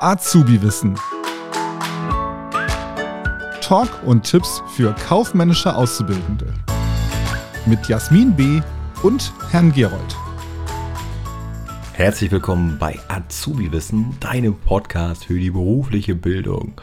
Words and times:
Azubi-Wissen. 0.00 0.94
Talk 3.62 3.88
und 4.04 4.24
Tipps 4.24 4.62
für 4.74 4.94
kaufmännische 4.94 5.74
Auszubildende. 5.74 6.52
Mit 7.64 7.88
Jasmin 7.88 8.36
B. 8.36 8.60
und 9.02 9.32
Herrn 9.50 9.72
Gerold. 9.72 10.16
Herzlich 11.94 12.30
willkommen 12.30 12.76
bei 12.78 12.98
Azubi-Wissen, 13.08 14.20
deinem 14.20 14.60
Podcast 14.60 15.24
für 15.24 15.38
die 15.38 15.50
berufliche 15.50 16.14
Bildung. 16.14 16.78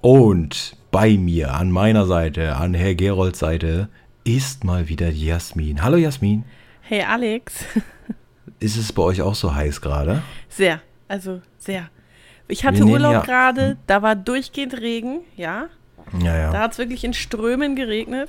Und 0.00 0.76
bei 0.92 1.18
mir, 1.18 1.54
an 1.54 1.72
meiner 1.72 2.06
Seite, 2.06 2.54
an 2.54 2.74
Herr 2.74 2.94
Gerolds 2.94 3.40
Seite, 3.40 3.88
ist 4.22 4.62
mal 4.62 4.88
wieder 4.88 5.10
Jasmin. 5.10 5.82
Hallo 5.82 5.96
Jasmin. 5.96 6.44
Hey 6.82 7.02
Alex. 7.02 7.64
Ist 8.60 8.76
es 8.76 8.92
bei 8.92 9.02
euch 9.02 9.20
auch 9.20 9.34
so 9.34 9.52
heiß 9.52 9.80
gerade? 9.80 10.22
Sehr, 10.48 10.80
also 11.08 11.42
sehr. 11.58 11.90
Ich 12.52 12.66
hatte 12.66 12.84
Urlaub 12.84 13.12
ja, 13.12 13.20
gerade, 13.20 13.68
hm. 13.70 13.76
da 13.86 14.02
war 14.02 14.14
durchgehend 14.14 14.78
Regen, 14.78 15.20
ja. 15.36 15.68
Ja, 16.22 16.36
ja. 16.36 16.52
Da 16.52 16.60
hat 16.60 16.72
es 16.72 16.78
wirklich 16.78 17.02
in 17.02 17.14
Strömen 17.14 17.76
geregnet. 17.76 18.28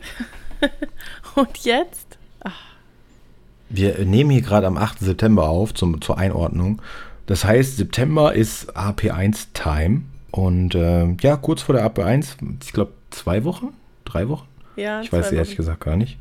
Und 1.36 1.58
jetzt? 1.58 2.18
Ach. 2.42 2.58
Wir 3.68 4.06
nehmen 4.06 4.30
hier 4.30 4.42
gerade 4.42 4.66
am 4.68 4.78
8. 4.78 5.00
September 5.00 5.50
auf, 5.50 5.74
zum, 5.74 6.02
zur 6.02 6.18
Einordnung. 6.18 6.82
Das 7.26 7.44
heißt, 7.44 7.76
September 7.76 8.34
ist 8.34 8.78
AP1 8.78 9.48
Time. 9.54 10.04
Und 10.32 10.74
äh, 10.74 11.06
ja, 11.20 11.36
kurz 11.36 11.64
vor 11.64 11.76
der 11.76 11.86
AP1, 11.86 12.38
ich 12.64 12.72
glaube 12.72 12.94
zwei 13.10 13.44
Wochen, 13.44 13.74
drei 14.06 14.30
Wochen. 14.30 14.48
Ja, 14.78 15.02
ich 15.02 15.12
weiß 15.12 15.34
ehrlich 15.34 15.58
gesagt 15.58 15.82
gar 15.82 15.98
nicht. 15.98 16.18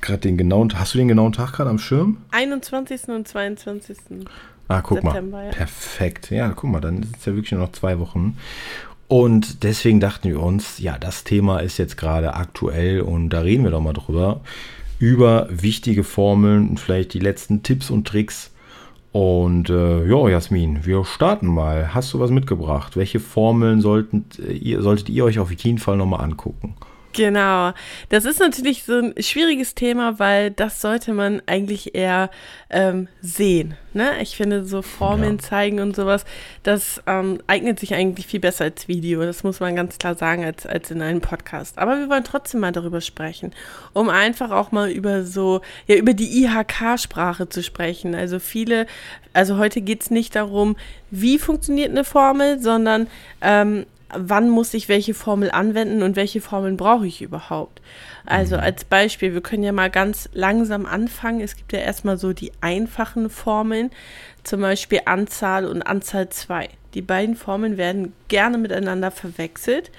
Gerade 0.00 0.18
den 0.18 0.36
genauen, 0.36 0.72
hast 0.74 0.94
du 0.94 0.98
den 0.98 1.08
genauen 1.08 1.32
Tag 1.32 1.52
gerade 1.52 1.70
am 1.70 1.78
Schirm? 1.78 2.16
21. 2.32 3.08
und 3.08 3.28
22. 3.28 3.96
Ah, 4.70 4.82
guck 4.82 5.00
September, 5.00 5.38
mal. 5.38 5.46
Ja. 5.46 5.52
Perfekt. 5.52 6.30
Ja, 6.30 6.48
guck 6.50 6.70
mal, 6.70 6.80
dann 6.80 7.02
ist 7.02 7.16
es 7.18 7.24
ja 7.26 7.34
wirklich 7.34 7.52
nur 7.52 7.60
noch 7.60 7.72
zwei 7.72 7.98
Wochen. 7.98 8.36
Und 9.08 9.64
deswegen 9.64 9.98
dachten 9.98 10.28
wir 10.28 10.40
uns, 10.40 10.78
ja, 10.78 10.96
das 10.96 11.24
Thema 11.24 11.58
ist 11.58 11.78
jetzt 11.78 11.96
gerade 11.96 12.34
aktuell 12.34 13.00
und 13.00 13.30
da 13.30 13.40
reden 13.40 13.64
wir 13.64 13.72
doch 13.72 13.80
mal 13.80 13.92
drüber. 13.92 14.40
Über 15.00 15.48
wichtige 15.50 16.04
Formeln 16.04 16.68
und 16.68 16.78
vielleicht 16.78 17.14
die 17.14 17.18
letzten 17.18 17.64
Tipps 17.64 17.90
und 17.90 18.06
Tricks. 18.06 18.52
Und 19.10 19.68
äh, 19.68 20.06
ja, 20.06 20.28
Jasmin, 20.28 20.86
wir 20.86 21.04
starten 21.04 21.48
mal. 21.48 21.92
Hast 21.92 22.12
du 22.12 22.20
was 22.20 22.30
mitgebracht? 22.30 22.96
Welche 22.96 23.18
Formeln 23.18 23.80
sollten, 23.80 24.26
ihr, 24.48 24.82
solltet 24.82 25.08
ihr 25.08 25.24
euch 25.24 25.40
auf 25.40 25.50
jeden 25.50 25.78
Fall 25.78 25.96
nochmal 25.96 26.20
angucken? 26.20 26.74
Genau. 27.12 27.72
Das 28.08 28.24
ist 28.24 28.38
natürlich 28.38 28.84
so 28.84 28.98
ein 28.98 29.14
schwieriges 29.20 29.74
Thema, 29.74 30.18
weil 30.20 30.52
das 30.52 30.80
sollte 30.80 31.12
man 31.12 31.42
eigentlich 31.46 31.94
eher 31.94 32.30
ähm, 32.70 33.08
sehen. 33.20 33.74
Ne? 33.94 34.22
Ich 34.22 34.36
finde, 34.36 34.64
so 34.64 34.80
Formeln 34.80 35.38
ja. 35.38 35.42
zeigen 35.42 35.80
und 35.80 35.96
sowas, 35.96 36.24
das 36.62 37.02
ähm, 37.08 37.40
eignet 37.48 37.80
sich 37.80 37.94
eigentlich 37.94 38.28
viel 38.28 38.38
besser 38.38 38.64
als 38.64 38.86
Video. 38.86 39.22
Das 39.22 39.42
muss 39.42 39.58
man 39.58 39.74
ganz 39.74 39.98
klar 39.98 40.14
sagen, 40.14 40.44
als, 40.44 40.66
als 40.66 40.92
in 40.92 41.02
einem 41.02 41.20
Podcast. 41.20 41.78
Aber 41.78 41.98
wir 41.98 42.08
wollen 42.08 42.22
trotzdem 42.22 42.60
mal 42.60 42.70
darüber 42.70 43.00
sprechen, 43.00 43.52
um 43.92 44.08
einfach 44.08 44.52
auch 44.52 44.70
mal 44.70 44.88
über 44.88 45.24
so, 45.24 45.62
ja, 45.88 45.96
über 45.96 46.14
die 46.14 46.44
IHK-Sprache 46.44 47.48
zu 47.48 47.64
sprechen. 47.64 48.14
Also 48.14 48.38
viele, 48.38 48.86
also 49.32 49.56
heute 49.56 49.80
geht 49.80 50.02
es 50.02 50.10
nicht 50.10 50.36
darum, 50.36 50.76
wie 51.10 51.38
funktioniert 51.38 51.90
eine 51.90 52.04
Formel, 52.04 52.60
sondern 52.60 53.08
ähm, 53.40 53.84
wann 54.14 54.50
muss 54.50 54.74
ich 54.74 54.88
welche 54.88 55.14
Formel 55.14 55.50
anwenden 55.50 56.02
und 56.02 56.16
welche 56.16 56.40
Formeln 56.40 56.76
brauche 56.76 57.06
ich 57.06 57.22
überhaupt. 57.22 57.80
Also 58.26 58.56
mhm. 58.56 58.62
als 58.62 58.84
Beispiel, 58.84 59.34
wir 59.34 59.40
können 59.40 59.62
ja 59.62 59.72
mal 59.72 59.90
ganz 59.90 60.28
langsam 60.32 60.86
anfangen. 60.86 61.40
Es 61.40 61.56
gibt 61.56 61.72
ja 61.72 61.80
erstmal 61.80 62.18
so 62.18 62.32
die 62.32 62.52
einfachen 62.60 63.30
Formeln, 63.30 63.90
zum 64.42 64.60
Beispiel 64.60 65.00
Anzahl 65.04 65.66
und 65.66 65.82
Anzahl 65.82 66.28
2. 66.28 66.68
Die 66.94 67.02
beiden 67.02 67.36
Formeln 67.36 67.76
werden 67.76 68.12
gerne 68.28 68.58
miteinander 68.58 69.10
verwechselt. 69.10 69.90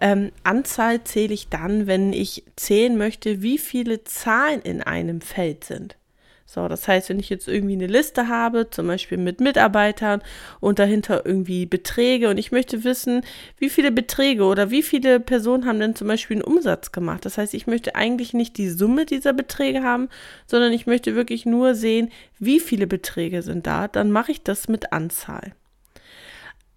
Ähm, 0.00 0.30
Anzahl 0.42 1.02
zähle 1.04 1.32
ich 1.32 1.48
dann, 1.48 1.86
wenn 1.86 2.12
ich 2.12 2.44
zählen 2.56 2.98
möchte, 2.98 3.42
wie 3.42 3.58
viele 3.58 4.04
Zahlen 4.04 4.60
in 4.60 4.82
einem 4.82 5.20
Feld 5.20 5.64
sind. 5.64 5.96
So, 6.46 6.68
das 6.68 6.86
heißt, 6.86 7.08
wenn 7.08 7.18
ich 7.18 7.30
jetzt 7.30 7.48
irgendwie 7.48 7.74
eine 7.74 7.86
Liste 7.86 8.28
habe, 8.28 8.68
zum 8.70 8.86
Beispiel 8.86 9.18
mit 9.18 9.40
Mitarbeitern 9.40 10.22
und 10.60 10.78
dahinter 10.78 11.24
irgendwie 11.24 11.66
Beträge 11.66 12.28
und 12.28 12.36
ich 12.36 12.52
möchte 12.52 12.84
wissen, 12.84 13.22
wie 13.58 13.70
viele 13.70 13.90
Beträge 13.90 14.44
oder 14.44 14.70
wie 14.70 14.82
viele 14.82 15.20
Personen 15.20 15.66
haben 15.66 15.80
denn 15.80 15.96
zum 15.96 16.06
Beispiel 16.06 16.36
einen 16.36 16.44
Umsatz 16.44 16.92
gemacht. 16.92 17.24
Das 17.24 17.38
heißt, 17.38 17.54
ich 17.54 17.66
möchte 17.66 17.94
eigentlich 17.94 18.34
nicht 18.34 18.58
die 18.58 18.68
Summe 18.68 19.06
dieser 19.06 19.32
Beträge 19.32 19.82
haben, 19.82 20.08
sondern 20.46 20.72
ich 20.72 20.86
möchte 20.86 21.14
wirklich 21.14 21.46
nur 21.46 21.74
sehen, 21.74 22.10
wie 22.38 22.60
viele 22.60 22.86
Beträge 22.86 23.42
sind 23.42 23.66
da. 23.66 23.88
Dann 23.88 24.10
mache 24.10 24.32
ich 24.32 24.42
das 24.42 24.68
mit 24.68 24.92
Anzahl. 24.92 25.54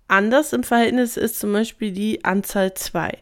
Anders 0.08 0.54
im 0.54 0.64
Verhältnis 0.64 1.18
ist 1.18 1.40
zum 1.40 1.52
Beispiel 1.52 1.92
die 1.92 2.24
Anzahl 2.24 2.74
2. 2.74 3.18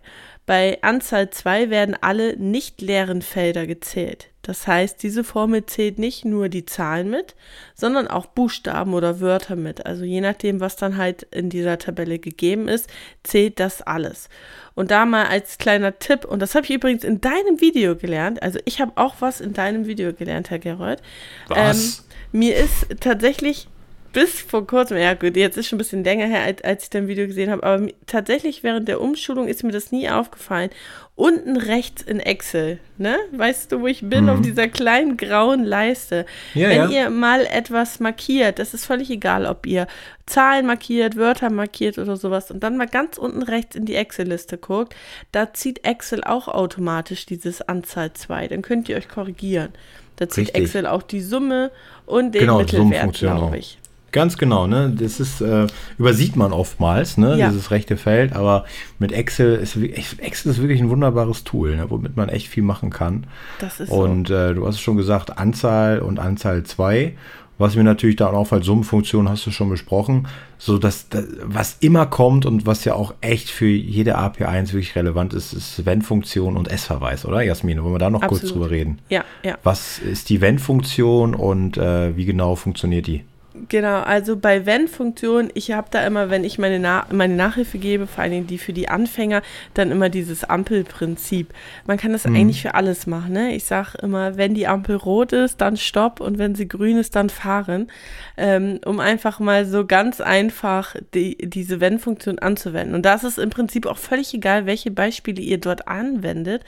Bei 0.45 0.77
Anzahl 0.83 1.31
2 1.31 1.72
werden 1.72 1.97
alle 2.00 2.38
nicht 2.38 2.81
leeren 2.81 3.23
Felder 3.23 3.66
gezählt. 3.66 4.27
Das 4.45 4.67
heißt, 4.67 5.01
diese 5.01 5.23
Formel 5.23 5.66
zählt 5.66 5.97
nicht 5.97 6.23
nur 6.23 6.50
die 6.50 6.67
Zahlen 6.67 7.09
mit, 7.09 7.33
sondern 7.73 8.07
auch 8.07 8.28
Buchstaben 8.28 8.94
oder 8.94 9.19
Wörter 9.19 9.56
mit. 9.56 9.88
Also 9.88 10.03
je 10.03 10.22
nachdem, 10.22 10.59
was 10.59 10.75
dann 10.75 10.97
halt 10.97 11.23
in 11.31 11.50
dieser 11.50 11.79
Tabelle 11.79 12.19
gegeben 12.19 12.67
ist, 12.67 12.88
zählt 13.23 13.59
das 13.59 13.81
alles. 13.81 14.29
Und 14.75 14.91
da 14.91 15.07
mal 15.07 15.25
als 15.25 15.57
kleiner 15.57 15.97
Tipp, 15.97 16.25
und 16.25 16.44
das 16.44 16.53
habe 16.53 16.66
ich 16.66 16.75
übrigens 16.75 17.03
in 17.03 17.22
deinem 17.22 17.59
Video 17.59 17.95
gelernt, 17.95 18.44
also 18.44 18.59
ich 18.66 18.79
habe 18.79 18.91
auch 18.95 19.16
was 19.19 19.41
in 19.41 19.53
deinem 19.53 19.88
Video 19.88 20.13
gelernt, 20.13 20.51
Herr 20.51 20.59
Gerold. 20.59 21.01
Was? 21.47 21.97
Ähm, 21.97 22.39
mir 22.39 22.56
ist 22.56 22.85
tatsächlich 23.00 23.67
bis 24.16 24.40
vor 24.42 24.66
kurzem, 24.66 24.96
ja 24.98 25.14
gut, 25.14 25.36
jetzt 25.36 25.58
ist 25.58 25.68
schon 25.68 25.76
ein 25.76 25.80
bisschen 25.80 26.06
länger 26.06 26.26
her, 26.26 26.44
als, 26.44 26.64
als 26.64 26.84
ich 26.84 26.90
dein 26.90 27.09
Video 27.09 27.28
gesehen 27.28 27.52
habe, 27.52 27.64
aber 27.64 27.88
tatsächlich 28.08 28.64
während 28.64 28.88
der 28.88 29.02
Umschulung 29.02 29.50
ist 29.50 29.62
mir 29.62 29.74
das 29.74 29.92
nie 29.92 30.09
aufgefallen. 30.09 30.70
Unten 31.16 31.58
rechts 31.58 32.02
in 32.02 32.22
Excel, 32.22 32.80
ne? 32.98 33.18
Weißt 33.34 33.74
du, 33.74 33.81
wo 33.81 33.88
ich 33.88 34.08
bin? 34.08 34.24
Mhm. 34.24 34.30
Auf 34.30 34.42
dieser 34.42 34.70
kleinen 34.70 35.18
grauen 35.18 35.66
Leiste. 35.66 36.25
Ja, 36.54 36.70
Wenn 36.70 36.92
ja. 36.92 37.04
ihr 37.04 37.09
mal 37.09 37.46
etwas 37.46 38.00
markiert, 38.00 38.58
das 38.58 38.74
ist 38.74 38.86
völlig 38.86 39.09
egal, 39.09 39.46
ob 39.46 39.66
ihr 39.66 39.86
Zahlen 40.25 40.66
markiert, 40.66 41.18
Wörter 41.18 41.50
markiert 41.50 41.98
oder 41.98 42.16
sowas 42.16 42.52
und 42.52 42.64
dann 42.64 42.78
mal 42.78 42.88
ganz 42.88 43.18
unten 43.18 43.44
rechts 43.44 43.75
in 43.75 43.84
die 43.84 43.96
Excel-Liste 43.96 44.58
guckt, 44.58 44.96
da 45.34 45.54
zieht 45.54 45.86
Excel 45.86 46.24
auch 46.24 46.48
automatisch 46.48 47.25
dieses 47.25 47.62
Anzahl 47.62 48.14
2. 48.14 48.48
Dann 48.48 48.62
könnt 48.62 48.88
ihr 48.88 48.96
euch 48.96 49.09
korrigieren. 49.09 49.74
Da 50.16 50.30
zieht 50.30 50.48
Richtig. 50.48 50.64
Excel 50.64 50.88
auch 50.88 51.04
die 51.04 51.22
Summe 51.22 51.72
und 52.06 52.34
den 52.34 52.42
genau, 52.42 52.59
Mittelwert, 52.59 53.14
glaube 53.14 53.58
ich. 53.58 53.78
Ganz 54.12 54.38
genau, 54.38 54.66
ne? 54.66 54.94
Das 54.98 55.20
ist, 55.20 55.42
äh, 55.42 55.68
übersieht 55.98 56.36
man 56.38 56.54
oftmals, 56.54 57.18
ne? 57.18 57.38
Ja. 57.38 57.50
Dieses 57.50 57.70
rechte 57.72 57.98
Feld, 57.98 58.34
aber 58.34 58.66
mit 58.98 59.12
Excel 59.12 59.56
ist 59.56 59.76
Excel 59.76 60.52
ist 60.52 60.62
wirklich 60.62 60.80
ein 60.80 60.90
wunderbares 60.90 61.44
Tool, 61.44 61.76
ne? 61.76 61.86
womit 61.90 62.16
man 62.16 62.30
echt 62.30 62.48
viel 62.48 62.64
machen 62.64 62.90
kann. 62.92 63.28
Das 63.60 63.80
ist 63.80 63.90
Und 63.90 64.30
so. 64.30 64.34
äh, 64.34 64.54
du 64.54 64.66
hast 64.66 64.76
es 64.76 64.82
schon 64.82 64.96
gesagt, 64.98 65.38
Anzahl 65.38 66.00
und 66.00 66.20
Anzahl 66.20 66.64
2. 66.64 67.14
Was 67.58 67.78
mir 67.78 67.86
natürlich 67.86 68.18
da 68.18 68.28
auch 68.28 68.52
als 68.52 68.66
Summenfunktion 68.66 69.30
hast 69.30 69.46
du 69.46 69.52
schon 69.52 69.70
besprochen, 69.70 70.28
so 70.58 70.78
dass 70.78 71.08
das, 71.08 71.26
was 71.42 71.78
immer 71.80 72.06
kommt 72.06 72.46
und 72.46 72.66
was 72.66 72.84
ja 72.84 72.96
auch 72.96 73.14
echt 73.22 73.50
für 73.50 73.68
jede 73.68 74.18
API1 74.18 74.74
wirklich 74.74 74.96
relevant 74.98 75.34
ist, 75.34 75.54
ist 75.54 75.86
Wenn-Funktion 75.86 76.58
und 76.58 76.68
S-Verweis, 76.70 77.26
oder 77.26 77.42
Jasmin? 77.42 77.82
Wollen 77.82 77.94
wir 77.94 78.00
da 78.00 78.10
noch 78.10 78.24
Absolut. 78.24 78.42
kurz 78.42 78.52
drüber 78.52 78.72
reden? 78.72 79.00
Ja, 79.08 79.24
ja. 79.42 79.58
Was 79.64 80.00
ist 80.00 80.30
die 80.30 80.42
Wenn-Funktion 80.42 81.34
und 81.34 81.78
äh, 81.78 82.16
wie 82.18 82.26
genau 82.26 82.56
funktioniert 82.56 83.08
die? 83.08 83.24
Genau, 83.70 84.02
also 84.02 84.36
bei 84.36 84.66
Wenn-Funktion, 84.66 85.50
ich 85.54 85.72
habe 85.72 85.88
da 85.90 86.06
immer, 86.06 86.30
wenn 86.30 86.44
ich 86.44 86.58
meine, 86.58 86.80
Na 86.80 87.06
meine 87.12 87.36
Nachhilfe 87.36 87.78
gebe, 87.78 88.06
vor 88.06 88.24
allen 88.24 88.32
Dingen 88.32 88.48
die 88.48 88.58
für 88.58 88.74
die 88.74 88.90
Anfänger, 88.90 89.42
dann 89.74 89.92
immer 89.92 90.10
dieses 90.10 90.44
Ampelprinzip. 90.44 91.54
Man 91.88 91.98
kann 91.98 92.12
das 92.12 92.26
mhm. 92.26 92.36
eigentlich 92.36 92.62
für 92.62 92.74
alles 92.74 93.08
machen. 93.08 93.32
Ne? 93.32 93.56
Ich 93.56 93.64
sage 93.64 93.98
immer, 94.02 94.36
wenn 94.36 94.56
die 94.56 94.68
Ampel 94.68 94.98
rot 94.98 95.32
ist, 95.32 95.62
dann 95.62 95.78
stopp 95.78 96.20
und 96.20 96.38
wenn 96.38 96.56
sie 96.56 96.68
grün 96.68 96.98
ist, 96.98 97.16
dann 97.16 97.30
fahren, 97.30 97.88
ähm, 98.36 98.80
um 98.86 99.00
einfach 99.00 99.40
mal 99.40 99.66
so 99.66 99.86
ganz 99.86 100.19
einfach 100.19 100.96
die, 101.13 101.38
diese 101.38 101.80
Wenn-Funktion 101.80 102.40
anzuwenden. 102.40 102.94
Und 102.94 103.06
das 103.06 103.24
ist 103.24 103.40
im 103.40 103.51
Prinzip 103.51 103.86
auch 103.86 103.98
völlig 103.98 104.34
egal, 104.34 104.66
welche 104.66 104.92
Beispiele 104.92 105.42
ihr 105.42 105.60
dort 105.60 105.88
anwendet. 105.88 106.63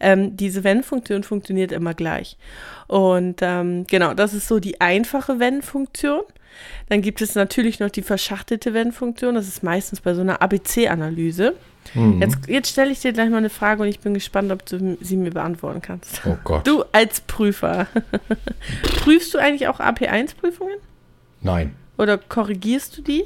Ähm, 0.00 0.36
diese 0.36 0.64
Wenn-Funktion 0.64 1.22
funktioniert 1.22 1.70
immer 1.70 1.92
gleich. 1.92 2.38
Und 2.86 3.36
ähm, 3.42 3.86
genau, 3.88 4.14
das 4.14 4.34
ist 4.34 4.48
so 4.48 4.58
die 4.58 4.80
einfache 4.80 5.38
Wenn-Funktion. 5.38 6.22
Dann 6.88 7.02
gibt 7.02 7.22
es 7.22 7.34
natürlich 7.34 7.80
noch 7.80 7.90
die 7.90 8.02
verschachtelte 8.02 8.74
Wenn-Funktion. 8.74 9.34
Das 9.34 9.48
ist 9.48 9.62
meistens 9.62 10.00
bei 10.00 10.14
so 10.14 10.20
einer 10.20 10.42
ABC-Analyse. 10.42 11.54
Mhm. 11.94 12.20
Jetzt, 12.20 12.36
jetzt 12.46 12.70
stelle 12.70 12.90
ich 12.90 13.00
dir 13.00 13.12
gleich 13.12 13.30
mal 13.30 13.38
eine 13.38 13.50
Frage 13.50 13.82
und 13.82 13.88
ich 13.88 14.00
bin 14.00 14.14
gespannt, 14.14 14.52
ob 14.52 14.64
du 14.66 14.96
sie 15.00 15.16
mir 15.16 15.30
beantworten 15.30 15.82
kannst. 15.82 16.22
Oh 16.24 16.36
Gott. 16.44 16.66
Du 16.66 16.84
als 16.92 17.20
Prüfer. 17.20 17.86
Prüfst 19.02 19.34
du 19.34 19.38
eigentlich 19.38 19.68
auch 19.68 19.80
AP1-Prüfungen? 19.80 20.76
Nein. 21.40 21.74
Oder 21.96 22.18
korrigierst 22.18 22.98
du 22.98 23.02
die? 23.02 23.24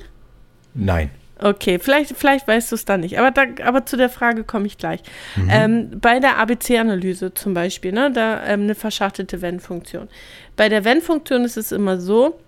Nein. 0.75 1.11
Okay, 1.39 1.79
vielleicht, 1.81 2.17
vielleicht 2.17 2.47
weißt 2.47 2.71
du 2.71 2.77
es 2.77 2.85
dann 2.85 3.01
nicht, 3.01 3.19
aber, 3.19 3.31
da, 3.33 3.45
aber 3.65 3.85
zu 3.85 3.97
der 3.97 4.09
Frage 4.09 4.45
komme 4.45 4.67
ich 4.67 4.79
gleich. 4.79 5.01
Mhm. 5.37 5.49
Ähm, 5.51 5.91
bei 6.01 6.21
der 6.21 6.39
ABC-Analyse 6.39 7.35
zum 7.35 7.55
Beispiel, 7.55 7.93
ne, 7.93 8.13
da 8.13 8.45
ähm, 8.47 8.63
eine 8.63 8.75
verschachtelte 8.75 9.43
Wenn-Funktion. 9.43 10.09
Bei 10.57 10.69
der 10.69 10.85
Wenn-Funktion 10.85 11.45
ist 11.45 11.57
es 11.57 11.73
immer 11.73 12.01
so, 12.01 12.39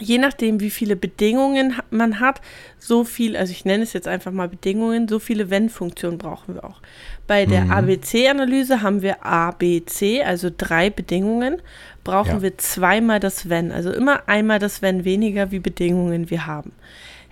je 0.00 0.18
nachdem, 0.18 0.60
wie 0.60 0.70
viele 0.70 0.96
Bedingungen 0.96 1.74
man 1.90 2.20
hat, 2.20 2.40
so 2.78 3.04
viel, 3.04 3.36
also 3.36 3.52
ich 3.52 3.64
nenne 3.64 3.84
es 3.84 3.92
jetzt 3.92 4.08
einfach 4.08 4.32
mal 4.32 4.48
Bedingungen, 4.48 5.08
so 5.08 5.18
viele 5.18 5.50
Wenn-Funktionen 5.50 6.18
brauchen 6.18 6.54
wir 6.54 6.64
auch. 6.64 6.80
Bei 7.26 7.46
der 7.46 7.66
mhm. 7.66 7.70
ABC-Analyse 7.70 8.82
haben 8.82 9.02
wir 9.02 9.24
ABC, 9.24 10.22
also 10.24 10.50
drei 10.56 10.90
Bedingungen, 10.90 11.62
brauchen 12.02 12.36
ja. 12.36 12.42
wir 12.42 12.58
zweimal 12.58 13.20
das 13.20 13.48
Wenn, 13.48 13.72
also 13.72 13.92
immer 13.92 14.28
einmal 14.28 14.58
das 14.58 14.82
Wenn 14.82 15.04
weniger, 15.04 15.50
wie 15.50 15.60
Bedingungen 15.60 16.28
wir 16.28 16.46
haben. 16.46 16.72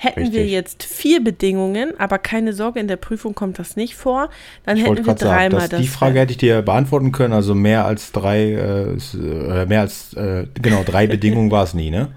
Hätten 0.03 0.19
Richtig. 0.19 0.37
wir 0.37 0.47
jetzt 0.49 0.83
vier 0.83 1.23
Bedingungen, 1.23 1.93
aber 1.97 2.19
keine 2.19 2.55
Sorge, 2.55 2.81
in 2.81 2.89
der 2.89 2.97
Prüfung 2.97 3.37
kommt 3.37 3.61
das 3.61 3.77
nicht 3.77 3.95
vor, 3.95 4.31
dann 4.67 4.77
ich 4.77 4.83
hätten 4.83 5.07
wir 5.07 5.15
dreimal 5.15 5.69
das. 5.69 5.81
Die 5.81 5.87
Frage 5.87 6.19
hätte 6.19 6.33
ich 6.33 6.39
dir 6.39 6.61
beantworten 6.63 7.13
können, 7.13 7.33
also 7.33 7.55
mehr 7.55 7.85
als 7.87 8.11
drei, 8.11 8.51
äh, 8.51 8.97
äh 8.97 9.67
mehr 9.67 9.81
als, 9.83 10.13
äh, 10.15 10.47
genau, 10.61 10.83
drei 10.85 11.07
Bedingungen 11.07 11.53
war 11.53 11.63
es 11.63 11.75
nie, 11.75 11.93
ne? 11.93 12.09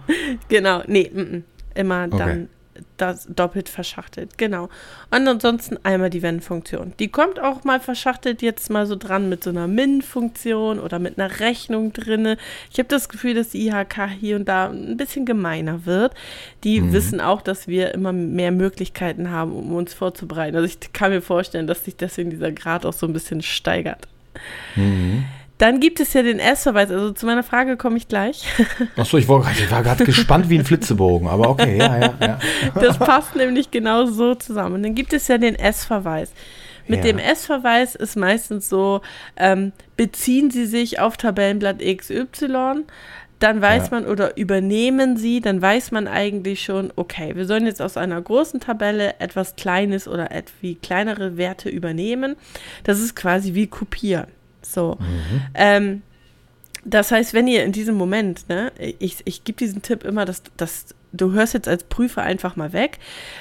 Genau, 0.50 0.82
nee, 0.88 1.12
m 1.14 1.20
-m, 1.20 1.42
immer 1.80 2.08
okay. 2.10 2.18
dann 2.18 2.50
das 2.98 3.28
doppelt 3.28 3.70
verschachtelt, 3.70 4.38
genau. 4.38 4.70
Und 5.12 5.28
ansonsten 5.28 5.78
einmal 5.84 6.10
die 6.10 6.22
Wenn-Funktion. 6.22 6.94
Die 7.00 7.10
kommt 7.10 7.40
auch 7.40 7.64
mal 7.64 7.80
verschachtelt 7.80 8.42
jetzt 8.42 8.70
mal 8.70 8.86
so 8.86 8.96
dran 8.96 9.30
mit 9.30 9.44
so 9.44 9.50
einer 9.50 9.68
Min-Funktion 9.68 10.80
oder 10.80 11.00
mit 11.00 11.20
einer 11.20 11.40
Rechnung 11.40 11.94
drinne. 11.94 12.38
Ich 12.72 12.80
habe 12.80 12.90
das 12.90 13.10
Gefühl, 13.10 13.34
dass 13.34 13.50
die 13.50 13.68
IHK 13.68 14.10
hier 14.20 14.36
und 14.36 14.46
da 14.46 14.70
ein 14.70 14.98
bisschen 14.98 15.26
gemeiner 15.26 15.86
wird. 15.86 16.14
Die 16.64 16.82
mhm. 16.82 16.94
wissen 16.94 17.22
auch, 17.22 17.42
dass 17.42 17.68
wir 17.68 17.94
immer 17.94 18.14
mehr 18.14 18.52
Möglichkeiten 18.52 19.32
haben, 19.32 19.54
um 19.54 19.74
uns 19.74 19.94
vorzubereiten. 19.94 20.56
Also 20.56 20.68
ich 20.68 20.94
kann 20.94 21.12
mir 21.12 21.22
vorstellen, 21.22 21.68
dass 21.68 21.86
sich 21.86 21.96
deswegen 21.96 22.30
dieser 22.30 22.52
Grad 22.52 22.86
auch 22.86 22.94
so 22.94 23.06
ein 23.06 23.14
bisschen 23.14 23.42
steigert. 23.42 24.08
Mhm. 24.76 25.26
Dann 25.58 25.80
gibt 25.80 26.00
es 26.02 26.14
ja 26.14 26.22
den 26.22 26.40
S-Verweis. 26.40 26.92
Also 26.92 27.12
zu 27.12 27.26
meiner 27.26 27.44
Frage 27.44 27.78
komme 27.78 27.98
ich 27.98 28.08
gleich. 28.08 28.44
Achso, 28.98 29.18
ich, 29.18 29.28
war 29.28 29.42
gerade 29.42 30.04
gespannt 30.04 30.50
wie 30.50 30.60
ein 30.60 30.66
Flitzebogen, 30.66 31.28
aber 31.28 31.50
okay, 31.50 31.78
ja, 31.78 31.98
ja, 31.98 32.14
ja. 32.20 32.40
Das 32.76 32.98
passt 32.98 33.36
nämlich 33.36 33.72
genau 33.72 34.06
so 34.06 34.36
zusammen. 34.36 34.76
Und 34.76 34.84
dann 34.84 34.96
gibt 34.96 35.14
es 35.14 35.28
ja 35.28 35.38
den 35.38 35.56
S-Verweis. 35.56 36.32
Mit 36.88 37.00
ja. 37.00 37.06
dem 37.06 37.20
S-Verweis 37.20 37.96
ist 37.96 38.16
meistens 38.16 38.70
so, 38.70 39.02
ähm, 39.38 39.72
beziehen 39.98 40.52
Sie 40.52 40.66
sich 40.66 41.00
auf 41.00 41.18
Tabellenblatt 41.18 41.80
XY, 41.80 42.84
dann 43.40 43.62
weiß 43.62 43.90
ja. 43.90 44.00
man, 44.00 44.06
oder 44.06 44.38
übernehmen 44.38 45.18
Sie, 45.18 45.42
dann 45.42 45.62
weiß 45.62 45.92
man 45.92 46.08
eigentlich 46.08 46.64
schon, 46.64 46.94
okay, 46.96 47.36
wir 47.36 47.46
sollen 47.46 47.66
jetzt 47.66 47.82
aus 47.82 47.98
einer 47.98 48.22
großen 48.22 48.60
Tabelle 48.60 49.20
etwas 49.20 49.56
Kleines 49.56 50.08
oder 50.08 50.32
etwas 50.32 50.76
kleinere 50.82 51.38
Werte 51.38 51.70
übernehmen. 51.70 52.36
Das 52.84 53.00
ist 53.00 53.16
quasi 53.16 53.54
wie 53.54 53.68
kopieren. 53.68 54.28
So. 54.74 54.98
Mhm. 55.00 55.42
Ähm, 55.54 56.02
das 56.84 57.12
heißt, 57.12 57.34
wenn 57.34 57.48
ihr 57.48 57.64
in 57.64 57.72
diesem 57.72 57.96
Moment, 57.96 58.48
ne, 58.48 58.72
ich, 59.00 59.18
ich 59.26 59.44
gebe 59.44 59.58
diesen 59.58 59.82
Tipp 59.82 60.04
immer, 60.04 60.26
dass, 60.26 60.44
dass 60.56 60.94
du 61.12 61.32
hörst 61.32 61.54
jetzt 61.54 61.68
als 61.68 61.84
Prüfer 61.84 62.22
einfach 62.22 62.56
mal 62.56 62.74
weg. 62.74 63.00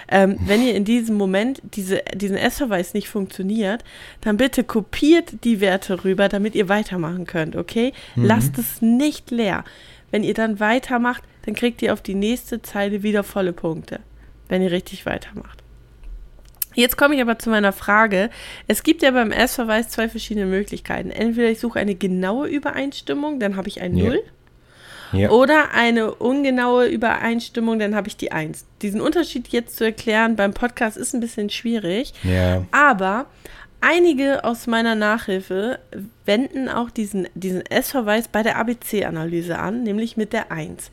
Ähm, 0.08 0.38
wenn 0.46 0.62
ihr 0.62 0.74
in 0.74 0.84
diesem 0.84 1.16
Moment 1.16 1.60
diese, 1.62 2.02
diesen 2.14 2.36
S-Verweis 2.36 2.94
nicht 2.94 3.08
funktioniert, 3.08 3.84
dann 4.20 4.36
bitte 4.36 4.64
kopiert 4.64 5.44
die 5.44 5.60
Werte 5.60 6.04
rüber, 6.04 6.28
damit 6.28 6.54
ihr 6.54 6.68
weitermachen 6.68 7.26
könnt, 7.26 7.56
okay? 7.56 7.92
Mhm. 8.14 8.24
Lasst 8.24 8.58
es 8.58 8.80
nicht 8.80 9.30
leer. 9.30 9.64
Wenn 10.10 10.24
ihr 10.24 10.34
dann 10.34 10.60
weitermacht, 10.60 11.24
dann 11.44 11.54
kriegt 11.54 11.82
ihr 11.82 11.92
auf 11.92 12.00
die 12.00 12.14
nächste 12.14 12.62
Zeile 12.62 13.02
wieder 13.02 13.24
volle 13.24 13.52
Punkte, 13.52 14.00
wenn 14.48 14.62
ihr 14.62 14.70
richtig 14.70 15.04
weitermacht. 15.06 15.63
Jetzt 16.74 16.96
komme 16.96 17.14
ich 17.14 17.20
aber 17.20 17.38
zu 17.38 17.50
meiner 17.50 17.72
Frage. 17.72 18.30
Es 18.68 18.82
gibt 18.82 19.02
ja 19.02 19.10
beim 19.10 19.32
S-Verweis 19.32 19.88
zwei 19.88 20.08
verschiedene 20.08 20.46
Möglichkeiten. 20.46 21.10
Entweder 21.10 21.48
ich 21.48 21.60
suche 21.60 21.78
eine 21.78 21.94
genaue 21.94 22.48
Übereinstimmung, 22.48 23.40
dann 23.40 23.56
habe 23.56 23.68
ich 23.68 23.80
ein 23.80 23.92
Null. 23.92 24.22
Ja. 24.24 24.30
Ja. 25.12 25.30
Oder 25.30 25.70
eine 25.72 26.14
ungenaue 26.14 26.86
Übereinstimmung, 26.86 27.78
dann 27.78 27.94
habe 27.94 28.08
ich 28.08 28.16
die 28.16 28.32
1. 28.32 28.64
Diesen 28.82 29.00
Unterschied 29.00 29.48
jetzt 29.48 29.76
zu 29.76 29.84
erklären 29.84 30.34
beim 30.34 30.52
Podcast 30.52 30.96
ist 30.96 31.14
ein 31.14 31.20
bisschen 31.20 31.50
schwierig. 31.50 32.12
Ja. 32.24 32.64
Aber 32.72 33.26
einige 33.80 34.44
aus 34.44 34.66
meiner 34.66 34.94
Nachhilfe 34.94 35.78
wenden 36.24 36.68
auch 36.68 36.90
diesen, 36.90 37.28
diesen 37.34 37.64
S-Verweis 37.64 38.28
bei 38.28 38.42
der 38.42 38.56
ABC-Analyse 38.56 39.58
an, 39.58 39.82
nämlich 39.82 40.16
mit 40.16 40.32
der 40.32 40.50
1. 40.50 40.90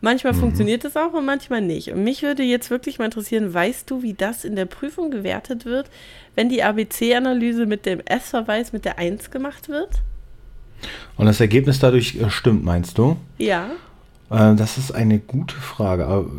Manchmal 0.00 0.32
mhm. 0.32 0.40
funktioniert 0.40 0.84
es 0.84 0.96
auch 0.96 1.12
und 1.12 1.24
manchmal 1.24 1.60
nicht. 1.60 1.90
Und 1.90 2.04
mich 2.04 2.22
würde 2.22 2.42
jetzt 2.42 2.70
wirklich 2.70 2.98
mal 2.98 3.06
interessieren, 3.06 3.52
weißt 3.52 3.90
du, 3.90 4.02
wie 4.02 4.14
das 4.14 4.44
in 4.44 4.54
der 4.54 4.66
Prüfung 4.66 5.10
gewertet 5.10 5.64
wird, 5.64 5.90
wenn 6.36 6.48
die 6.48 6.62
ABC-Analyse 6.62 7.66
mit 7.66 7.84
dem 7.84 8.00
S-Verweis 8.04 8.72
mit 8.72 8.84
der 8.84 8.98
1 8.98 9.30
gemacht 9.30 9.68
wird? 9.68 9.90
Und 11.16 11.26
das 11.26 11.40
Ergebnis 11.40 11.80
dadurch 11.80 12.14
äh, 12.16 12.30
stimmt, 12.30 12.64
meinst 12.64 12.96
du? 12.98 13.16
Ja. 13.38 13.70
Äh, 14.30 14.54
das 14.54 14.78
ist 14.78 14.92
eine 14.92 15.18
gute 15.18 15.56
Frage. 15.56 16.06
Aber 16.06 16.30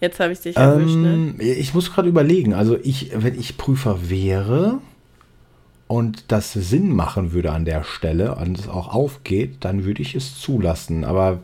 Jetzt 0.00 0.20
habe 0.20 0.32
ich 0.32 0.40
dich 0.40 0.56
erwischt, 0.56 0.96
ne? 0.96 1.12
ähm, 1.12 1.36
ne? 1.36 1.44
Ich 1.44 1.74
muss 1.74 1.92
gerade 1.92 2.08
überlegen. 2.08 2.54
Also 2.54 2.76
ich, 2.80 3.10
wenn 3.14 3.38
ich 3.38 3.56
Prüfer 3.56 4.10
wäre, 4.10 4.80
und 5.88 6.24
das 6.28 6.52
Sinn 6.52 6.94
machen 6.94 7.32
würde 7.32 7.50
an 7.52 7.64
der 7.64 7.82
Stelle 7.82 8.34
und 8.34 8.58
es 8.58 8.68
auch 8.68 8.94
aufgeht, 8.94 9.56
dann 9.60 9.84
würde 9.84 10.02
ich 10.02 10.14
es 10.14 10.38
zulassen. 10.38 11.04
Aber 11.04 11.40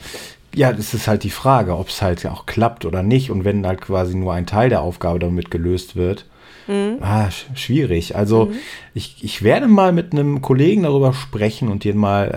ja, 0.54 0.72
das 0.72 0.94
ist 0.94 1.08
halt 1.08 1.24
die 1.24 1.30
Frage, 1.30 1.76
ob 1.76 1.88
es 1.88 2.02
halt 2.02 2.24
auch 2.26 2.46
klappt 2.46 2.84
oder 2.84 3.02
nicht. 3.02 3.30
Und 3.30 3.44
wenn 3.44 3.66
halt 3.66 3.80
quasi 3.80 4.14
nur 4.14 4.34
ein 4.34 4.46
Teil 4.46 4.68
der 4.68 4.82
Aufgabe 4.82 5.18
damit 5.18 5.50
gelöst 5.50 5.96
wird, 5.96 6.26
mhm. 6.66 6.98
ah, 7.00 7.30
schwierig. 7.54 8.16
Also 8.16 8.46
mhm. 8.46 8.54
ich, 8.92 9.24
ich 9.24 9.42
werde 9.42 9.66
mal 9.66 9.92
mit 9.92 10.12
einem 10.12 10.42
Kollegen 10.42 10.82
darüber 10.82 11.14
sprechen 11.14 11.68
und 11.68 11.82
dir 11.82 11.94
mal 11.94 12.28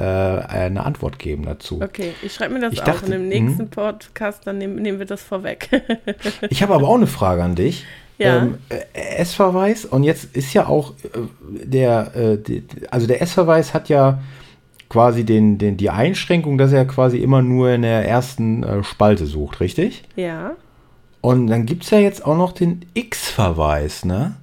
äh, 0.50 0.52
eine 0.52 0.86
Antwort 0.86 1.20
geben 1.20 1.44
dazu. 1.46 1.82
Okay, 1.82 2.14
ich 2.24 2.34
schreibe 2.34 2.54
mir 2.54 2.62
das 2.62 2.74
ich 2.74 2.82
auch 2.82 2.86
dachte, 2.86 3.08
in 3.08 3.12
dem 3.12 3.28
nächsten 3.28 3.64
hm? 3.64 3.70
Podcast, 3.70 4.48
dann 4.48 4.60
nehmen, 4.60 4.82
nehmen 4.82 5.00
wir 5.00 5.06
das 5.06 5.22
vorweg. 5.22 5.70
ich 6.50 6.64
habe 6.64 6.74
aber 6.74 6.88
auch 6.88 6.96
eine 6.96 7.08
Frage 7.08 7.44
an 7.44 7.56
dich. 7.56 7.86
Ja. 8.18 8.44
Ähm, 8.44 8.58
äh, 8.70 9.18
S-Verweis 9.18 9.86
und 9.86 10.04
jetzt 10.04 10.36
ist 10.36 10.54
ja 10.54 10.68
auch 10.68 10.94
äh, 11.04 11.66
der, 11.66 12.16
äh, 12.16 12.38
die, 12.38 12.64
also 12.90 13.06
der 13.06 13.22
S-Verweis 13.22 13.74
hat 13.74 13.90
ja 13.90 14.20
quasi 14.90 15.24
den, 15.24 15.58
den, 15.58 15.78
die 15.78 15.90
Einschränkung, 15.90 16.58
dass 16.58 16.72
er 16.72 16.86
quasi 16.86 17.18
immer 17.18 17.42
nur 17.42 17.72
in 17.72 17.82
der 17.84 18.08
ersten 18.08 18.64
äh, 18.64 18.84
Spalte 18.84 19.26
sucht, 19.26 19.60
richtig? 19.60 20.04
Ja. 20.16 20.56
Und 21.22 21.48
dann 21.48 21.66
gibt 21.66 21.84
es 21.84 21.90
ja 21.90 22.00
jetzt 22.00 22.26
auch 22.26 22.38
noch 22.38 22.54
den 22.54 22.86
X-Verweis, 22.94 24.06
ne? 24.06 24.36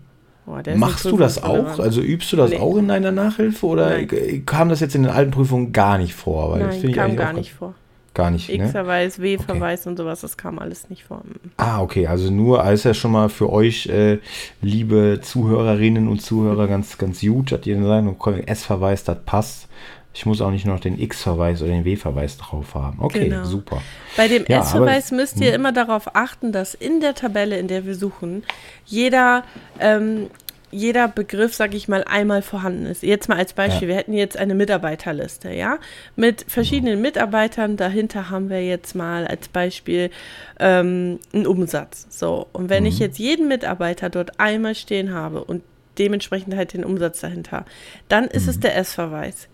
Oh, 0.47 0.59
Machst 0.75 1.07
du 1.07 1.17
das 1.17 1.43
auch? 1.43 1.79
Also 1.79 2.03
übst 2.03 2.31
du 2.31 2.37
das 2.37 2.51
nee. 2.51 2.59
auch 2.59 2.77
in 2.77 2.89
deiner 2.89 3.11
Nachhilfe 3.11 3.65
oder 3.65 3.91
Nein. 3.91 4.43
kam 4.45 4.69
das 4.69 4.81
jetzt 4.81 4.95
in 4.95 5.05
den 5.05 5.11
alten 5.11 5.31
Prüfungen 5.31 5.73
gar 5.73 5.97
nicht 5.97 6.15
vor? 6.15 6.53
Weil 6.53 6.67
Nein, 6.67 6.83
das 6.83 6.93
kam 6.93 7.17
gar 7.17 7.33
nicht 7.33 7.55
vor. 7.55 7.75
Gar 8.15 8.31
nicht. 8.31 8.49
Ne? 8.49 8.65
X-Verweis, 8.65 9.19
ne? 9.19 9.25
W-Verweis 9.25 9.81
okay. 9.81 9.89
und 9.89 9.97
sowas, 9.97 10.21
das 10.21 10.37
kam 10.37 10.61
alles 10.61 10.89
nicht 10.89 11.05
vor. 11.05 11.23
Ah, 11.57 11.83
okay. 11.83 12.07
Also 12.07 12.31
nur 12.31 12.63
als 12.63 12.85
ja 12.85 12.95
schon 12.95 13.11
mal 13.11 13.29
für 13.29 13.53
euch, 13.53 13.87
äh, 13.87 14.19
liebe 14.63 15.19
Zuhörerinnen 15.21 16.07
und 16.09 16.23
Zuhörer, 16.23 16.69
ganz, 16.69 16.97
ganz 16.97 17.21
gut, 17.21 17.51
dass 17.51 17.67
ihr 17.67 17.83
sagen, 17.83 18.17
S-Verweis, 18.47 19.03
das 19.03 19.19
passt. 19.27 19.69
Ich 20.17 20.27
muss 20.27 20.41
auch 20.41 20.53
nicht 20.53 20.65
noch 20.65 20.79
den 20.79 20.97
X-Verweis 20.97 21.61
oder 21.61 21.73
den 21.73 21.85
W-Verweis 21.85 22.39
drauf 22.39 22.77
haben. 22.77 22.99
Okay, 23.01 23.29
genau. 23.29 23.45
super. 23.45 23.83
Bei 24.17 24.29
dem 24.29 24.45
ja, 24.47 24.61
S-Verweis 24.61 25.11
müsst 25.11 25.41
ihr 25.41 25.49
hm. 25.49 25.57
immer 25.57 25.73
darauf 25.73 26.15
achten, 26.15 26.53
dass 26.53 26.75
in 26.75 27.01
der 27.01 27.17
Tabelle, 27.17 27.59
in 27.59 27.67
der 27.67 27.85
wir 27.85 27.97
suchen, 27.97 28.45
jeder 28.87 29.43
ähm, 29.81 30.29
jeder 30.75 31.09
Begriff, 31.09 31.55
sag 31.55 31.73
ich 31.75 31.89
mal, 31.89 32.05
einmal 32.05 32.43
vorhanden 32.43 32.87
ist. 32.87 33.03
Jetzt 33.03 33.29
mal 33.29 33.39
als 33.39 33.53
Beispiel, 33.53 33.89
ja. 33.89 33.89
wir 33.89 33.97
hätten 33.97 34.13
jetzt 34.13 34.37
eine 34.37 34.55
Mitarbeiterliste, 34.55 35.51
ja, 35.51 35.79
mit 36.17 36.45
verschiedenen 36.49 37.01
Mitarbeitern. 37.01 37.77
Dahinter 37.77 38.31
haben 38.31 38.51
wir 38.51 38.65
jetzt 38.65 38.95
mal 38.95 39.27
als 39.27 39.49
Beispiel 39.49 40.11
ähm, 40.59 41.21
einen 41.33 41.47
Umsatz. 41.47 42.07
So, 42.11 42.49
und 42.53 42.69
wenn 42.69 42.83
mhm. 42.83 42.89
ich 42.89 42.99
jetzt 42.99 43.19
jeden 43.19 43.47
Mitarbeiter 43.49 44.11
dort 44.11 44.41
einmal 44.41 44.75
stehen 44.75 45.15
habe 45.15 45.45
und 45.45 45.63
dementsprechend 45.99 46.57
halt 46.57 46.73
den 46.73 46.85
Umsatz 46.85 47.21
dahinter, 47.21 47.65
dann 48.09 48.25
ist 48.25 48.45
mhm. 48.45 48.51
es 48.51 48.61
der 48.61 48.77
S-Verweis. 48.77 49.49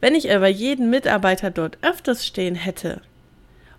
Wenn 0.00 0.14
ich 0.14 0.30
aber 0.30 0.48
jeden 0.48 0.90
Mitarbeiter 0.90 1.50
dort 1.50 1.78
öfters 1.80 2.26
stehen 2.26 2.54
hätte, 2.54 3.00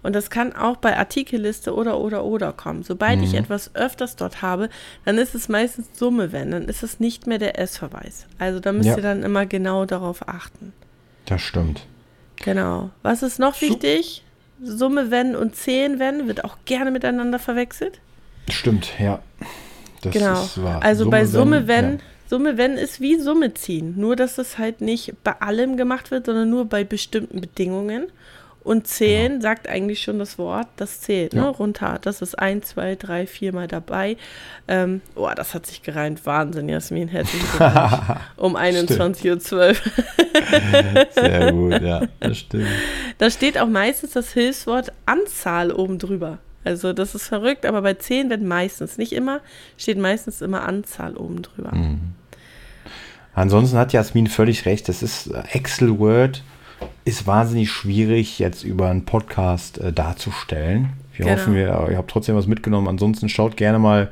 und 0.04 0.16
das 0.16 0.30
kann 0.30 0.54
auch 0.54 0.77
bei 0.77 0.98
Artikelliste 0.98 1.75
oder 1.75 2.00
oder 2.00 2.24
oder 2.24 2.54
kommen. 2.54 2.84
Sobald 2.84 3.18
mhm. 3.20 3.24
ich 3.24 3.34
etwas 3.34 3.75
öfters 3.75 4.16
dort 4.16 4.42
habe, 4.42 4.70
dann 5.06 5.18
ist 5.18 5.36
es 5.36 5.50
meistens 5.50 5.88
Summe 5.94 6.32
wenn, 6.32 6.51
dann 6.51 6.66
ist 6.66 6.84
es 6.84 7.00
nicht 7.00 7.27
mehr 7.27 7.39
der 7.39 7.60
S-Verweis. 7.60 8.25
Also 8.39 8.60
da 8.60 8.72
müsst 8.72 8.89
ja. 8.89 8.98
ihr 8.98 9.04
dann 9.04 9.24
immer 9.24 9.46
genau 9.46 9.86
darauf 9.86 10.27
achten. 10.27 10.74
Das 11.25 11.42
stimmt. 11.42 11.86
Genau. 12.38 12.89
Was 13.01 13.24
ist 13.24 13.39
noch 13.39 13.60
wichtig? 13.62 14.24
Summe 14.63 15.12
wenn 15.12 15.36
und 15.36 15.56
Zehn 15.56 16.00
wenn 16.00 16.27
wird 16.27 16.44
auch 16.44 16.58
gerne 16.66 16.92
miteinander 16.92 17.39
verwechselt. 17.39 18.00
Stimmt, 18.50 18.92
ja. 19.00 19.20
Das 20.01 20.13
genau. 20.13 20.44
ist 20.44 20.63
wahr. 20.63 20.82
Also 20.84 21.04
Summe, 21.04 21.12
bei 21.12 21.25
Summe 21.25 21.68
wenn, 21.68 21.94
ja. 21.94 22.00
Summe 22.30 22.58
wenn 22.58 22.74
ist 22.77 23.01
wie 23.01 23.20
Summe 23.20 23.54
ziehen. 23.54 23.96
Nur 23.98 24.16
dass 24.16 24.38
es 24.38 24.58
halt 24.58 24.82
nicht 24.82 25.13
bei 25.24 25.34
allem 25.42 25.77
gemacht 25.77 26.12
wird, 26.12 26.25
sondern 26.25 26.50
nur 26.50 26.66
bei 26.66 26.84
bestimmten 26.84 27.42
Bedingungen. 27.42 28.08
Und 28.67 28.86
zählen 28.86 29.29
genau. 29.29 29.43
sagt 29.43 29.69
eigentlich 29.69 30.01
schon 30.01 30.19
das 30.19 30.38
Wort, 30.38 30.67
das 30.75 31.00
zählt, 31.00 31.33
ne? 31.33 31.39
ja. 31.39 31.45
ne? 31.45 31.51
Runter. 31.51 32.00
Das 32.01 32.21
ist 32.21 32.38
ein, 32.38 32.63
zwei, 32.63 32.95
drei, 32.95 33.25
viermal 33.25 33.69
dabei. 33.69 34.17
Ähm, 34.67 35.00
oh, 35.15 35.29
das 35.33 35.53
hat 35.53 35.65
sich 35.65 35.83
gereimt. 35.83 36.25
Wahnsinn, 36.25 36.67
Jasmin. 36.67 37.07
Herzlichen 37.07 37.47
Glückwunsch. 37.47 38.19
um 38.36 38.57
21.12 38.57 39.53
Uhr. 39.53 39.74
Sehr 41.13 41.53
gut, 41.53 41.81
ja, 41.81 42.01
das 42.19 42.39
stimmt. 42.39 42.67
Da 43.19 43.29
steht 43.31 43.57
auch 43.57 43.69
meistens 43.69 44.12
das 44.12 44.33
Hilfswort 44.33 44.91
Anzahl 45.05 45.71
oben 45.71 45.97
drüber. 45.97 46.39
Also 46.65 46.91
das 46.91 47.15
ist 47.15 47.25
verrückt, 47.25 47.65
aber 47.65 47.81
bei 47.81 47.93
10 47.93 48.29
wird 48.29 48.41
meistens, 48.41 48.97
nicht 48.97 49.13
immer, 49.13 49.39
steht 49.77 49.97
meistens 49.97 50.41
immer 50.41 50.63
Anzahl 50.63 51.15
oben 51.15 51.41
drüber. 51.41 51.74
Mhm. 51.74 52.15
Ansonsten 53.33 53.77
hat 53.77 53.93
Jasmin 53.93 54.27
völlig 54.27 54.65
recht. 54.65 54.89
Das 54.89 55.01
ist 55.01 55.27
äh, 55.27 55.41
Excel 55.53 55.97
Word 56.00 56.43
ist 57.07 57.25
wahnsinnig 57.25 57.71
schwierig 57.71 58.37
jetzt 58.37 58.63
über 58.63 58.89
einen 58.89 59.05
Podcast 59.05 59.77
äh, 59.77 59.93
darzustellen. 59.93 60.89
Wir 61.15 61.25
genau. 61.25 61.37
hoffen, 61.37 61.55
wir, 61.55 61.87
ihr 61.89 61.97
habt 61.97 62.11
trotzdem 62.11 62.35
was 62.35 62.47
mitgenommen. 62.47 62.89
Ansonsten 62.89 63.29
schaut 63.29 63.55
gerne 63.55 63.79
mal 63.79 64.11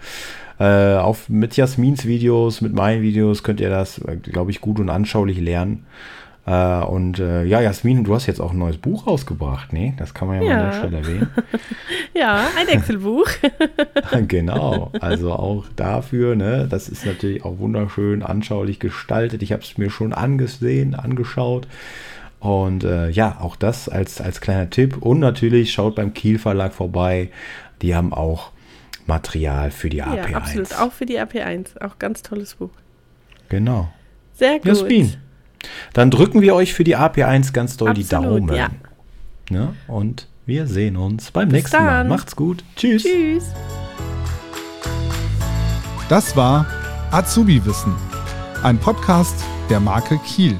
äh, 0.59 0.95
auf 0.95 1.27
mit 1.27 1.57
Jasmins 1.57 2.05
Videos, 2.05 2.61
mit 2.61 2.73
meinen 2.73 3.01
Videos 3.01 3.43
könnt 3.43 3.59
ihr 3.59 3.69
das, 3.69 3.97
äh, 3.97 4.15
glaube 4.15 4.51
ich, 4.51 4.61
gut 4.61 4.79
und 4.79 4.89
anschaulich 4.89 5.39
lernen. 5.41 5.85
Äh, 6.45 6.85
und 6.85 7.19
äh, 7.19 7.43
ja, 7.43 7.59
Jasmin, 7.59 8.05
du 8.05 8.15
hast 8.15 8.27
jetzt 8.27 8.39
auch 8.39 8.51
ein 8.51 8.59
neues 8.59 8.77
Buch 8.77 9.07
rausgebracht, 9.07 9.73
ne? 9.73 9.93
Das 9.97 10.13
kann 10.13 10.29
man 10.29 10.41
ja, 10.41 10.47
ja. 10.47 10.55
mal 10.55 10.63
an 10.63 10.71
der 10.71 10.77
Stelle 10.77 10.97
erwähnen. 10.97 11.29
ja, 12.13 12.47
ein 12.57 12.67
Excel-Buch. 12.69 13.27
genau, 14.29 14.93
also 15.01 15.33
auch 15.33 15.65
dafür, 15.75 16.37
ne? 16.37 16.65
Das 16.69 16.87
ist 16.87 17.05
natürlich 17.05 17.43
auch 17.43 17.59
wunderschön 17.59 18.23
anschaulich 18.23 18.79
gestaltet. 18.79 19.43
Ich 19.43 19.51
habe 19.51 19.63
es 19.63 19.77
mir 19.77 19.89
schon 19.89 20.13
angesehen, 20.13 20.95
angeschaut. 20.95 21.67
Und 22.45 22.83
äh, 22.83 23.09
ja, 23.09 23.37
auch 23.41 23.55
das 23.55 23.89
als, 23.89 24.21
als 24.21 24.39
kleiner 24.39 24.69
Tipp. 24.69 24.97
Und 24.97 25.19
natürlich 25.19 25.73
schaut 25.73 25.95
beim 25.95 26.13
Kiel 26.13 26.37
Verlag 26.37 26.73
vorbei. 26.73 27.29
Die 27.81 27.95
haben 27.95 28.13
auch 28.13 28.51
Material 29.07 29.71
für 29.71 29.89
die 29.89 30.03
AP1. 30.03 30.29
Ja, 30.29 30.37
absolut. 30.37 30.79
Auch 30.79 30.91
für 30.91 31.05
die 31.05 31.19
AP1. 31.19 31.81
Auch 31.81 31.97
ganz 31.97 32.21
tolles 32.21 32.55
Buch. 32.55 32.69
Genau. 33.49 33.89
Sehr 34.33 34.59
gut. 34.59 34.65
Jasmin, 34.65 35.15
dann 35.93 36.11
drücken 36.11 36.41
wir 36.41 36.55
euch 36.55 36.73
für 36.73 36.83
die 36.83 36.95
AP1 36.95 37.51
ganz 37.53 37.77
doll 37.77 37.89
Absolut, 37.89 38.05
die 38.05 38.09
Daumen. 38.09 38.55
Ja. 38.55 38.69
Ne? 39.49 39.73
Und 39.87 40.27
wir 40.45 40.67
sehen 40.67 40.97
uns 40.97 41.31
beim 41.31 41.49
Bis 41.49 41.57
nächsten 41.57 41.77
dann. 41.77 42.07
Mal. 42.07 42.15
Macht's 42.15 42.35
gut. 42.35 42.63
Tschüss. 42.75 43.03
Tschüss. 43.03 43.45
Das 46.09 46.35
war 46.35 46.67
Azubi 47.09 47.65
Wissen, 47.65 47.95
ein 48.61 48.77
Podcast 48.77 49.43
der 49.69 49.79
Marke 49.79 50.19
Kiel. 50.19 50.55